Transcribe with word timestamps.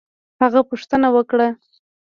هغه 0.41 0.61
پوښتنه 0.69 1.07
وکړه 1.15 1.47